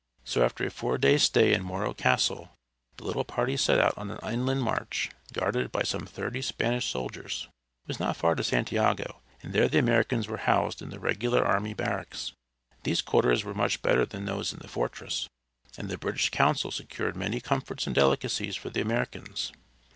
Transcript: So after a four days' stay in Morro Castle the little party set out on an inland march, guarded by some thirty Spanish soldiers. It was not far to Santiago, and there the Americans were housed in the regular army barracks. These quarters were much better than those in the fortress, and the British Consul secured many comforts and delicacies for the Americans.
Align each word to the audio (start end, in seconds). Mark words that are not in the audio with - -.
So 0.23 0.43
after 0.43 0.65
a 0.65 0.71
four 0.71 0.97
days' 0.97 1.21
stay 1.21 1.53
in 1.53 1.61
Morro 1.61 1.93
Castle 1.93 2.49
the 2.97 3.03
little 3.05 3.23
party 3.23 3.55
set 3.55 3.79
out 3.79 3.95
on 3.99 4.09
an 4.09 4.17
inland 4.27 4.63
march, 4.63 5.11
guarded 5.31 5.71
by 5.71 5.83
some 5.83 6.07
thirty 6.07 6.41
Spanish 6.41 6.87
soldiers. 6.87 7.47
It 7.83 7.89
was 7.89 7.99
not 7.99 8.17
far 8.17 8.33
to 8.33 8.43
Santiago, 8.43 9.21
and 9.43 9.53
there 9.53 9.67
the 9.69 9.77
Americans 9.77 10.27
were 10.27 10.37
housed 10.37 10.81
in 10.81 10.89
the 10.89 10.99
regular 10.99 11.45
army 11.45 11.75
barracks. 11.75 12.31
These 12.81 13.03
quarters 13.03 13.43
were 13.43 13.53
much 13.53 13.83
better 13.83 14.03
than 14.07 14.25
those 14.25 14.51
in 14.51 14.57
the 14.57 14.67
fortress, 14.67 15.29
and 15.77 15.87
the 15.87 15.99
British 15.99 16.31
Consul 16.31 16.71
secured 16.71 17.15
many 17.15 17.39
comforts 17.39 17.85
and 17.85 17.93
delicacies 17.93 18.55
for 18.55 18.71
the 18.71 18.81
Americans. 18.81 19.51